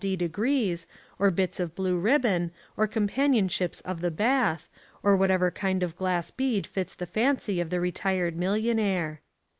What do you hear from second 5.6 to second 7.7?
of glass bead fits the fancy of